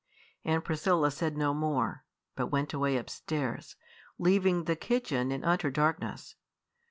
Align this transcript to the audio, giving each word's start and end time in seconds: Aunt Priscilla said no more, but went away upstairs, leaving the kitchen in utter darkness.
Aunt 0.45 0.63
Priscilla 0.65 1.11
said 1.11 1.37
no 1.37 1.53
more, 1.53 2.03
but 2.35 2.47
went 2.47 2.73
away 2.73 2.97
upstairs, 2.97 3.75
leaving 4.17 4.63
the 4.63 4.75
kitchen 4.75 5.31
in 5.31 5.43
utter 5.43 5.69
darkness. 5.69 6.33